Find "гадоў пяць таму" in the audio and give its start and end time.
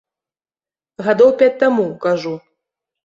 1.07-1.85